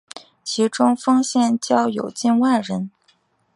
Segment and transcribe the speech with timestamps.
[0.43, 2.89] 其中丰县教友近万人。